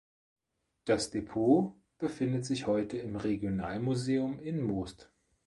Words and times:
Das 0.85 1.11
Depot 1.11 1.75
befindet 1.99 2.43
sich 2.43 2.65
heute 2.65 2.97
im 2.97 3.17
Regionalmuseum 3.17 4.39
in 4.39 4.59
Most. 4.63 5.11